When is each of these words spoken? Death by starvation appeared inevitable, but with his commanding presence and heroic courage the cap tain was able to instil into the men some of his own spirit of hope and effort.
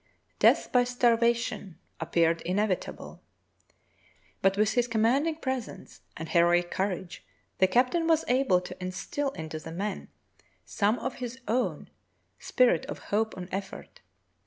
Death 0.39 0.71
by 0.71 0.83
starvation 0.83 1.77
appeared 1.99 2.41
inevitable, 2.41 3.21
but 4.41 4.57
with 4.57 4.73
his 4.73 4.87
commanding 4.87 5.35
presence 5.35 6.01
and 6.17 6.27
heroic 6.27 6.71
courage 6.71 7.23
the 7.59 7.67
cap 7.67 7.91
tain 7.91 8.07
was 8.07 8.25
able 8.27 8.61
to 8.61 8.75
instil 8.81 9.29
into 9.33 9.59
the 9.59 9.71
men 9.71 10.07
some 10.65 10.97
of 10.97 11.17
his 11.17 11.37
own 11.47 11.87
spirit 12.39 12.83
of 12.87 12.97
hope 13.13 13.37
and 13.37 13.47
effort. 13.51 14.01